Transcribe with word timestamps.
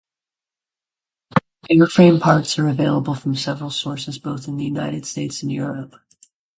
Airframe 1.69 2.19
parts 2.19 2.57
are 2.57 2.67
available 2.67 3.13
from 3.13 3.35
several 3.35 3.69
sources 3.69 4.17
both 4.17 4.47
in 4.47 4.57
the 4.57 4.65
United 4.65 5.05
States 5.05 5.43
and 5.43 5.51
Europe. 5.51 5.93